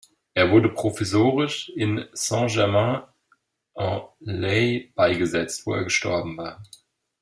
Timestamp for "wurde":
0.49-0.67